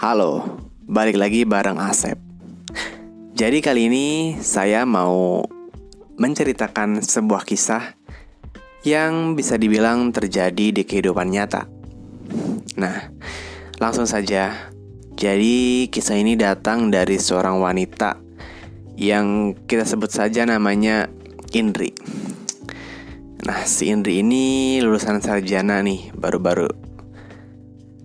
Halo, 0.00 0.56
balik 0.88 1.20
lagi 1.20 1.44
bareng 1.44 1.76
Asep. 1.76 2.16
Jadi 3.36 3.60
kali 3.60 3.92
ini 3.92 4.32
saya 4.40 4.88
mau 4.88 5.44
menceritakan 6.16 7.04
sebuah 7.04 7.44
kisah 7.44 8.00
yang 8.80 9.36
bisa 9.36 9.60
dibilang 9.60 10.08
terjadi 10.08 10.72
di 10.72 10.88
kehidupan 10.88 11.28
nyata. 11.28 11.68
Nah, 12.80 13.12
langsung 13.76 14.08
saja. 14.08 14.72
Jadi 15.20 15.92
kisah 15.92 16.16
ini 16.16 16.32
datang 16.32 16.88
dari 16.88 17.20
seorang 17.20 17.60
wanita 17.60 18.16
yang 18.96 19.52
kita 19.68 19.84
sebut 19.84 20.08
saja 20.08 20.48
namanya 20.48 21.12
Indri. 21.52 21.92
Nah, 23.44 23.68
si 23.68 23.92
Indri 23.92 24.24
ini 24.24 24.80
lulusan 24.80 25.20
sarjana 25.20 25.84
nih, 25.84 26.08
baru-baru. 26.16 26.72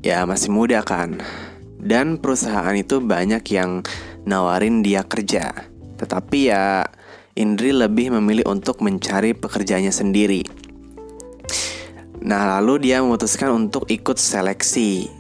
Ya, 0.04 0.28
masih 0.28 0.52
muda 0.52 0.84
kan 0.84 1.24
dan 1.86 2.18
perusahaan 2.18 2.74
itu 2.74 2.98
banyak 2.98 3.46
yang 3.54 3.86
nawarin 4.26 4.82
dia 4.82 5.06
kerja. 5.06 5.54
Tetapi 6.02 6.40
ya 6.50 6.84
Indri 7.38 7.76
lebih 7.76 8.16
memilih 8.16 8.50
untuk 8.50 8.82
mencari 8.82 9.38
pekerjaannya 9.38 9.94
sendiri. 9.94 10.42
Nah, 12.26 12.58
lalu 12.58 12.90
dia 12.90 13.06
memutuskan 13.06 13.54
untuk 13.54 13.86
ikut 13.92 14.18
seleksi. 14.18 15.12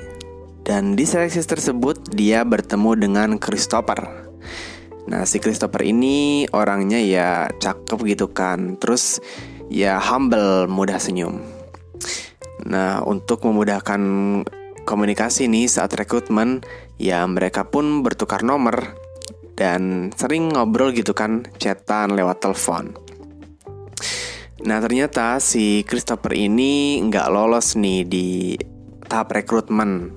Dan 0.66 0.98
di 0.98 1.06
seleksi 1.06 1.46
tersebut 1.46 2.16
dia 2.18 2.42
bertemu 2.42 2.92
dengan 2.98 3.30
Christopher. 3.38 4.26
Nah, 5.06 5.22
si 5.30 5.38
Christopher 5.38 5.86
ini 5.86 6.50
orangnya 6.50 6.98
ya 6.98 7.46
cakep 7.52 8.00
gitu 8.10 8.32
kan. 8.34 8.80
Terus 8.82 9.22
ya 9.70 10.02
humble, 10.02 10.66
mudah 10.66 10.98
senyum. 10.98 11.44
Nah, 12.66 13.06
untuk 13.06 13.46
memudahkan 13.46 14.02
komunikasi 14.86 15.50
nih 15.50 15.66
saat 15.66 15.92
rekrutmen, 15.98 16.62
ya 17.02 17.26
mereka 17.26 17.68
pun 17.68 18.06
bertukar 18.06 18.46
nomor 18.46 18.96
dan 19.58 20.14
sering 20.14 20.54
ngobrol 20.54 20.94
gitu 20.94 21.18
kan, 21.18 21.50
chatan 21.58 22.14
lewat 22.14 22.46
telepon. 22.46 22.94
Nah 24.66 24.82
ternyata 24.82 25.38
si 25.38 25.86
Christopher 25.86 26.34
ini 26.34 27.02
nggak 27.06 27.30
lolos 27.30 27.78
nih 27.78 28.02
di 28.06 28.56
tahap 29.06 29.36
rekrutmen. 29.36 30.10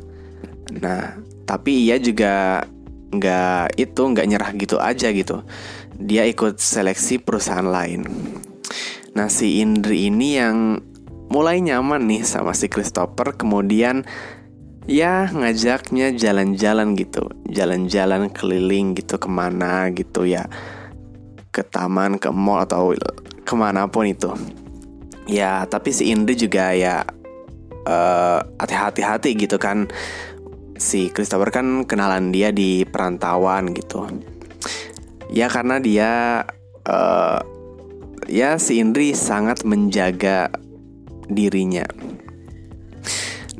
Nah 0.79 1.21
tapi 1.45 1.89
ia 1.89 2.01
juga 2.01 2.65
nggak 3.09 3.81
itu 3.81 4.03
nggak 4.05 4.29
nyerah 4.29 4.51
gitu 4.57 4.77
aja 4.81 5.09
gitu. 5.13 5.45
Dia 5.97 6.25
ikut 6.25 6.61
seleksi 6.61 7.21
perusahaan 7.21 7.67
lain. 7.67 8.09
Nah 9.13 9.29
si 9.29 9.61
Indri 9.61 10.09
ini 10.09 10.41
yang 10.41 10.81
mulai 11.29 11.61
nyaman 11.61 12.09
nih 12.09 12.25
sama 12.25 12.57
si 12.57 12.73
Christopher 12.73 13.37
kemudian 13.37 14.09
ya 14.89 15.29
ngajaknya 15.29 16.17
jalan-jalan 16.17 16.97
gitu. 16.97 17.29
Jalan-jalan 17.47 18.33
keliling 18.33 18.97
gitu 18.97 19.21
ke 19.21 19.29
mana 19.29 19.93
gitu 19.93 20.25
ya. 20.25 20.49
Ke 21.53 21.63
taman 21.63 22.17
ke 22.17 22.33
mall 22.33 22.65
atau 22.65 22.97
ke 23.45 23.55
mana 23.55 23.87
pun 23.87 24.09
itu. 24.09 24.33
Ya 25.29 25.69
tapi 25.69 25.93
si 25.93 26.09
Indri 26.09 26.35
juga 26.35 26.73
ya 26.73 27.05
uh, 27.85 28.41
hati-hati 28.59 29.37
gitu 29.37 29.61
kan. 29.61 29.87
Si 30.81 31.13
Christopher 31.13 31.53
kan 31.53 31.85
kenalan 31.85 32.33
dia 32.33 32.49
di 32.49 32.89
perantauan 32.89 33.77
gitu. 33.77 34.09
Ya 35.29 35.53
karena 35.53 35.77
dia 35.77 36.43
uh, 36.89 37.39
ya 38.25 38.57
si 38.57 38.81
Indri 38.81 39.13
sangat 39.13 39.69
menjaga 39.69 40.49
dirinya. 41.29 41.85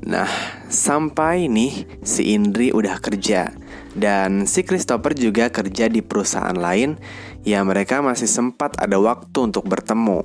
Nah, 0.09 0.58
sampai 0.69 1.49
nih 1.49 2.01
si 2.05 2.37
Indri 2.37 2.71
udah 2.71 3.01
kerja. 3.01 3.53
Dan 3.99 4.47
si 4.47 4.63
Christopher 4.63 5.17
juga 5.17 5.51
kerja 5.51 5.91
di 5.91 6.05
perusahaan 6.05 6.55
lain 6.55 6.95
ya 7.43 7.65
mereka 7.65 8.05
masih 8.05 8.31
sempat 8.31 8.79
ada 8.79 9.01
waktu 9.01 9.51
untuk 9.51 9.67
bertemu. 9.67 10.23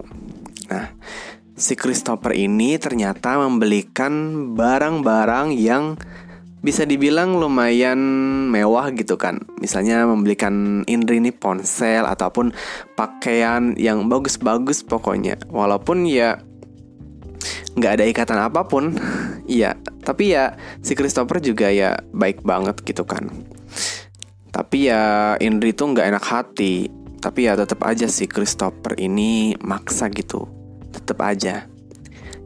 Nah, 0.69 0.93
si 1.55 1.73
Christopher 1.73 2.35
ini 2.37 2.77
ternyata 2.77 3.39
membelikan 3.39 4.13
barang-barang 4.53 5.55
yang 5.57 5.97
bisa 6.63 6.87
dibilang 6.87 7.35
lumayan 7.35 7.99
mewah 8.47 8.87
gitu 8.95 9.19
kan. 9.19 9.43
Misalnya 9.59 10.07
membelikan 10.07 10.87
Indri 10.87 11.19
ini 11.19 11.35
ponsel 11.35 12.07
ataupun 12.07 12.55
pakaian 12.95 13.75
yang 13.75 14.07
bagus-bagus 14.07 14.87
pokoknya. 14.87 15.35
Walaupun 15.51 16.07
ya 16.07 16.39
nggak 17.75 17.93
ada 17.99 18.05
ikatan 18.07 18.39
apa 18.39 18.63
pun 18.63 18.95
Iya, 19.43 19.75
tapi 20.03 20.35
ya 20.35 20.59
si 20.83 20.93
Christopher 20.93 21.39
juga 21.39 21.71
ya 21.71 21.97
baik 22.11 22.43
banget 22.43 22.83
gitu 22.83 23.07
kan. 23.07 23.31
Tapi 24.53 24.91
ya 24.91 25.33
Indri 25.41 25.73
tuh 25.73 25.95
nggak 25.95 26.07
enak 26.13 26.25
hati. 26.27 26.91
Tapi 27.23 27.47
ya 27.47 27.55
tetap 27.55 27.79
aja 27.87 28.05
si 28.11 28.27
Christopher 28.27 28.99
ini 28.99 29.55
maksa 29.63 30.11
gitu. 30.11 30.45
Tetap 30.91 31.17
aja. 31.23 31.65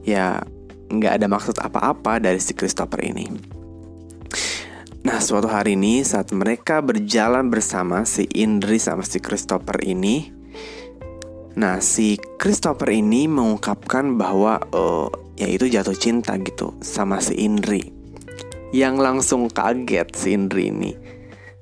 Ya 0.06 0.46
nggak 0.88 1.14
ada 1.20 1.28
maksud 1.28 1.58
apa-apa 1.60 2.24
dari 2.24 2.40
si 2.40 2.56
Christopher 2.56 3.04
ini. 3.04 3.58
Nah, 5.08 5.24
suatu 5.24 5.48
hari 5.48 5.80
ini 5.80 6.04
saat 6.04 6.36
mereka 6.36 6.84
berjalan 6.84 7.48
bersama 7.48 8.04
si 8.04 8.28
Indri 8.36 8.76
sama 8.76 9.08
si 9.08 9.24
Christopher 9.24 9.80
ini, 9.80 10.36
nah 11.56 11.80
si 11.80 12.20
Christopher 12.36 12.92
ini 12.92 13.24
mengungkapkan 13.32 14.20
bahwa 14.20 14.60
uh, 14.76 15.08
yaitu 15.38 15.70
jatuh 15.70 15.96
cinta 15.96 16.36
gitu 16.42 16.74
sama 16.82 17.22
si 17.22 17.38
Indri 17.38 17.94
yang 18.76 19.00
langsung 19.00 19.48
kaget 19.48 20.10
si 20.12 20.36
Indri 20.36 20.74
ini 20.74 20.92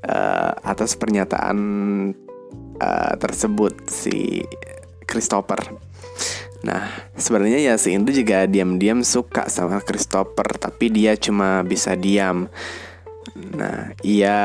uh, 0.10 0.52
atas 0.66 0.98
pernyataan 0.98 1.58
uh, 2.82 3.14
tersebut 3.20 3.86
si 3.90 4.42
Christopher. 5.06 5.62
Nah, 6.66 7.14
sebenarnya 7.14 7.62
ya 7.62 7.76
si 7.78 7.94
Indri 7.94 8.18
juga 8.18 8.50
diam-diam 8.50 9.06
suka 9.06 9.46
sama 9.54 9.86
Christopher, 9.86 10.58
tapi 10.58 10.90
dia 10.90 11.14
cuma 11.14 11.62
bisa 11.62 11.94
diam. 11.94 12.50
Nah, 13.54 13.94
ia 14.02 14.38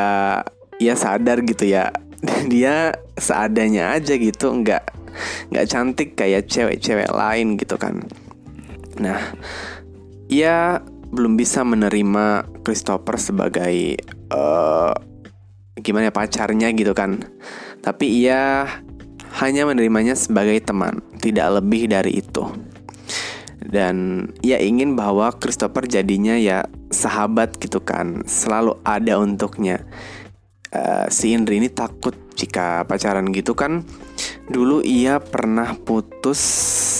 ia 0.77 0.95
sadar 0.97 1.41
gitu 1.49 1.65
ya, 1.65 1.89
dia 2.53 2.93
seadanya 3.17 3.97
aja 3.97 4.21
gitu, 4.21 4.53
nggak 4.53 4.85
nggak 5.49 5.67
cantik 5.67 6.13
kayak 6.13 6.45
cewek-cewek 6.45 7.09
lain 7.09 7.57
gitu 7.57 7.81
kan. 7.81 8.05
Nah, 9.01 9.33
ia 10.29 10.85
belum 11.11 11.35
bisa 11.35 11.67
menerima 11.67 12.47
Christopher 12.63 13.19
sebagai 13.19 13.99
uh, 14.31 14.95
gimana 15.81 16.13
ya 16.13 16.15
pacarnya 16.15 16.69
gitu 16.77 16.93
kan. 16.93 17.25
Tapi 17.81 18.07
ia 18.07 18.69
hanya 19.41 19.65
menerimanya 19.65 20.13
sebagai 20.15 20.61
teman, 20.63 21.01
tidak 21.19 21.63
lebih 21.63 21.89
dari 21.89 22.21
itu. 22.21 22.45
Dan 23.61 24.27
ia 24.43 24.59
ingin 24.59 24.99
bahwa 24.99 25.33
Christopher 25.37 25.87
jadinya 25.87 26.35
ya 26.35 26.67
sahabat 26.91 27.57
gitu 27.63 27.81
kan, 27.81 28.27
selalu 28.27 28.77
ada 28.85 29.17
untuknya. 29.17 29.83
Uh, 30.71 31.11
si 31.11 31.35
Indri 31.35 31.59
ini 31.59 31.67
takut 31.67 32.15
jika 32.39 32.87
pacaran 32.87 33.27
gitu 33.35 33.59
kan 33.59 33.83
Dulu 34.51 34.83
ia 34.83 35.23
pernah 35.23 35.79
putus 35.79 36.43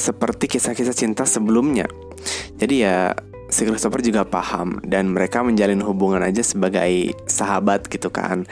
seperti 0.07 0.47
kisah-kisah 0.47 0.95
cinta 0.95 1.27
sebelumnya. 1.27 1.91
Jadi 2.63 2.87
ya 2.87 3.11
si 3.51 3.67
Christopher 3.67 4.07
juga 4.07 4.23
paham 4.23 4.79
dan 4.87 5.11
mereka 5.11 5.43
menjalin 5.43 5.83
hubungan 5.83 6.23
aja 6.23 6.47
sebagai 6.47 7.11
sahabat 7.27 7.91
gitu 7.91 8.07
kan. 8.15 8.47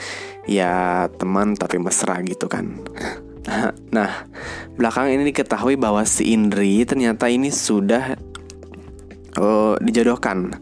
Ya 0.51 1.07
teman 1.15 1.55
tapi 1.55 1.79
mesra 1.79 2.19
gitu 2.27 2.51
kan. 2.51 2.75
Nah, 3.89 4.29
belakang 4.77 5.09
ini 5.09 5.33
diketahui 5.33 5.81
bahwa 5.81 6.05
si 6.05 6.37
Indri 6.37 6.85
ternyata 6.85 7.33
ini 7.33 7.49
sudah 7.49 8.21
uh, 9.41 9.73
dijodohkan 9.81 10.53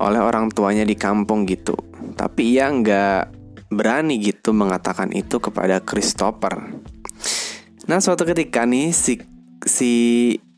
oleh 0.00 0.16
orang 0.16 0.48
tuanya 0.48 0.88
di 0.88 0.96
kampung 0.96 1.44
gitu. 1.44 1.76
Tapi 2.16 2.56
ia 2.56 2.72
nggak 2.72 3.41
berani 3.72 4.20
gitu 4.20 4.52
mengatakan 4.52 5.10
itu 5.12 5.40
kepada 5.40 5.80
Christopher. 5.80 6.76
Nah 7.88 7.98
suatu 7.98 8.22
ketika 8.22 8.62
nih 8.68 8.94
si 8.94 9.18
si 9.64 9.92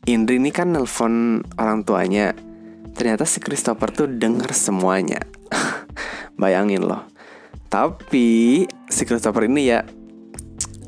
Indri 0.05 0.37
ini 0.37 0.53
kan 0.53 0.75
nelpon 0.75 1.41
orang 1.57 1.81
tuanya. 1.81 2.37
Ternyata 2.95 3.25
si 3.27 3.41
Christopher 3.41 3.91
tuh 3.91 4.07
denger 4.07 4.53
semuanya. 4.53 5.19
Bayangin 6.41 6.85
loh. 6.85 7.03
Tapi 7.67 8.63
si 8.87 9.01
Christopher 9.03 9.49
ini 9.49 9.67
ya 9.67 9.81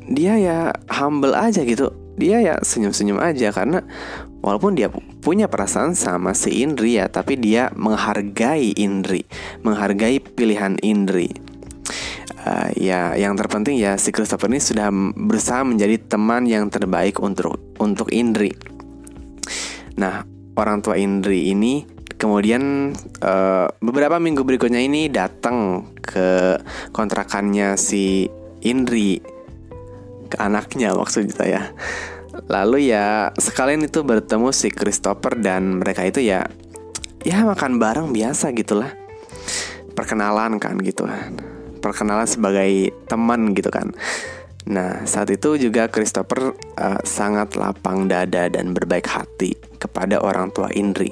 dia 0.08 0.38
ya 0.38 0.72
humble 0.88 1.34
aja 1.34 1.66
gitu. 1.66 1.90
Dia 2.18 2.42
ya 2.42 2.54
senyum-senyum 2.58 3.22
aja 3.22 3.54
karena 3.54 3.82
walaupun 4.42 4.74
dia 4.74 4.90
punya 5.22 5.46
perasaan 5.46 5.94
sama 5.94 6.34
si 6.34 6.66
Indri 6.66 6.98
ya, 6.98 7.06
tapi 7.06 7.38
dia 7.38 7.70
menghargai 7.78 8.74
Indri, 8.74 9.22
menghargai 9.62 10.18
pilihan 10.18 10.82
Indri 10.82 11.47
uh, 12.44 12.68
ya 12.76 13.16
yang 13.16 13.34
terpenting 13.34 13.80
ya 13.80 13.96
si 13.98 14.14
Christopher 14.14 14.50
ini 14.50 14.62
sudah 14.62 14.92
berusaha 15.14 15.64
menjadi 15.66 15.98
teman 15.98 16.46
yang 16.46 16.68
terbaik 16.70 17.18
untuk 17.18 17.58
untuk 17.80 18.12
Indri. 18.14 18.52
Nah 19.98 20.22
orang 20.54 20.84
tua 20.84 20.98
Indri 20.98 21.50
ini 21.50 21.86
kemudian 22.18 22.94
uh, 23.22 23.66
beberapa 23.78 24.18
minggu 24.18 24.42
berikutnya 24.42 24.82
ini 24.82 25.06
datang 25.10 25.88
ke 26.02 26.58
kontrakannya 26.90 27.78
si 27.78 28.26
Indri 28.62 29.22
ke 30.28 30.36
anaknya 30.38 30.94
maksud 30.94 31.30
saya. 31.30 31.72
Lalu 32.46 32.94
ya 32.94 33.34
sekalian 33.34 33.82
itu 33.82 34.06
bertemu 34.06 34.54
si 34.54 34.70
Christopher 34.70 35.34
dan 35.38 35.82
mereka 35.82 36.06
itu 36.06 36.22
ya 36.22 36.46
ya 37.26 37.42
makan 37.42 37.82
bareng 37.82 38.14
biasa 38.14 38.54
gitulah. 38.54 38.94
Perkenalan 39.98 40.62
kan 40.62 40.78
gitu 40.78 41.10
kan 41.10 41.57
perkenalan 41.78 42.26
sebagai 42.26 42.92
teman 43.06 43.54
gitu 43.54 43.70
kan 43.72 43.94
Nah, 44.68 45.08
saat 45.08 45.32
itu 45.32 45.56
juga 45.56 45.88
Christopher 45.88 46.52
uh, 46.76 47.00
sangat 47.00 47.56
lapang 47.56 48.04
dada 48.04 48.52
dan 48.52 48.76
berbaik 48.76 49.08
hati 49.08 49.56
kepada 49.80 50.20
orang 50.20 50.52
tua 50.52 50.68
Indri. 50.76 51.08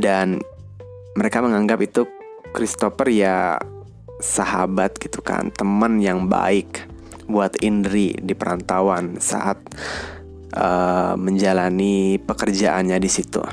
Dan 0.00 0.40
mereka 1.12 1.44
menganggap 1.44 1.84
itu 1.84 2.08
Christopher 2.56 3.12
ya 3.12 3.60
sahabat 4.16 4.96
gitu 4.96 5.20
kan, 5.20 5.52
teman 5.52 6.00
yang 6.00 6.24
baik 6.24 6.88
buat 7.28 7.60
Indri 7.60 8.16
di 8.16 8.32
perantauan 8.32 9.20
saat 9.20 9.60
uh, 10.56 11.20
menjalani 11.20 12.16
pekerjaannya 12.16 12.96
di 12.96 13.10
situ. 13.12 13.44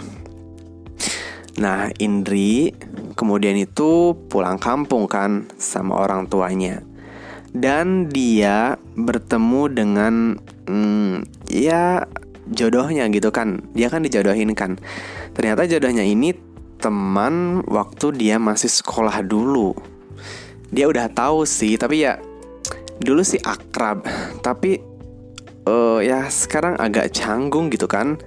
Nah, 1.59 1.91
Indri 1.99 2.71
kemudian 3.17 3.57
itu 3.57 4.13
pulang 4.29 4.61
kampung 4.61 5.09
kan 5.09 5.49
sama 5.57 5.97
orang 5.97 6.29
tuanya. 6.29 6.85
Dan 7.49 8.05
dia 8.13 8.77
bertemu 8.93 9.61
dengan 9.73 10.13
hmm, 10.69 11.25
ya 11.49 12.05
jodohnya 12.53 13.09
gitu 13.09 13.33
kan. 13.33 13.65
Dia 13.73 13.89
kan 13.89 14.05
dijodohin 14.05 14.53
kan. 14.53 14.77
Ternyata 15.33 15.65
jodohnya 15.65 16.05
ini 16.05 16.37
teman 16.77 17.65
waktu 17.65 18.13
dia 18.13 18.37
masih 18.37 18.69
sekolah 18.69 19.25
dulu. 19.25 19.73
Dia 20.69 20.85
udah 20.85 21.09
tahu 21.09 21.49
sih 21.49 21.73
tapi 21.81 22.05
ya 22.05 22.21
dulu 23.01 23.25
sih 23.25 23.41
akrab. 23.41 24.05
Tapi 24.45 24.77
uh, 25.65 25.99
ya 26.05 26.29
sekarang 26.29 26.77
agak 26.77 27.09
canggung 27.09 27.73
gitu 27.73 27.89
kan 27.89 28.21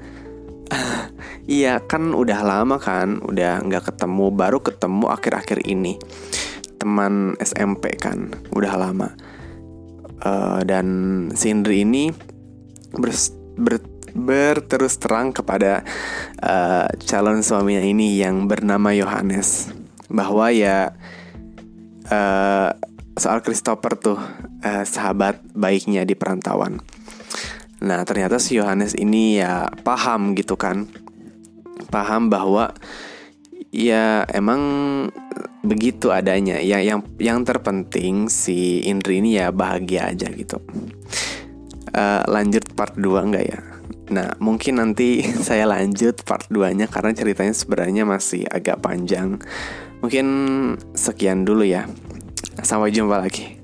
Iya 1.50 1.82
kan 1.82 2.14
udah 2.14 2.47
lama 2.47 2.79
kan 2.79 3.19
Udah 3.26 3.58
nggak 3.58 3.91
ketemu 3.91 4.31
Baru 4.31 4.62
ketemu 4.62 5.11
akhir-akhir 5.11 5.67
ini. 5.67 5.99
Teman 6.79 7.35
SMP 7.43 7.99
kan 7.99 8.31
udah 8.55 8.75
lama. 8.79 9.11
Uh, 10.20 10.62
dan 10.62 10.87
Sindri 11.35 11.82
ini 11.82 12.14
ber, 12.94 13.11
ber, 13.58 13.82
berterus 14.14 14.97
terang 15.00 15.35
kepada 15.35 15.82
uh, 16.41 16.87
calon 17.05 17.43
suaminya 17.43 17.82
ini 17.82 18.17
yang 18.23 18.47
bernama 18.47 18.94
Yohanes. 18.94 19.75
Bahwa 20.08 20.55
ya 20.55 20.94
uh, 22.08 22.70
soal 23.17 23.44
Christopher 23.44 23.97
tuh 24.00 24.19
uh, 24.64 24.85
sahabat 24.88 25.41
baiknya 25.52 26.08
di 26.08 26.17
perantauan. 26.17 26.81
Nah 27.81 28.05
ternyata 28.05 28.41
si 28.41 28.56
Yohanes 28.56 28.97
ini 28.97 29.41
ya 29.41 29.69
paham 29.85 30.37
gitu 30.37 30.56
kan, 30.56 30.88
paham 31.88 32.28
bahwa 32.28 32.74
ya 33.70 34.26
emang 34.34 34.60
begitu 35.62 36.10
adanya. 36.10 36.58
Ya 36.58 36.82
yang 36.82 37.06
yang 37.16 37.46
terpenting 37.46 38.26
si 38.26 38.84
Indri 38.84 39.22
ini 39.22 39.38
ya 39.38 39.54
bahagia 39.54 40.10
aja 40.10 40.28
gitu. 40.34 40.58
Uh, 41.90 42.22
lanjut 42.30 42.64
part 42.74 42.94
2 42.98 43.26
enggak 43.30 43.44
ya? 43.46 43.60
Nah 44.10 44.34
mungkin 44.42 44.82
nanti 44.82 45.22
saya 45.46 45.68
lanjut 45.70 46.26
part 46.26 46.50
2 46.50 46.74
nya 46.74 46.86
karena 46.90 47.14
ceritanya 47.14 47.54
sebenarnya 47.54 48.02
masih 48.08 48.42
agak 48.50 48.82
panjang. 48.82 49.38
Mungkin 50.00 50.26
sekian 50.96 51.44
dulu 51.44 51.62
ya. 51.62 51.86
Sampai 52.60 52.92
jumpa 52.92 53.20
lagi 53.20 53.59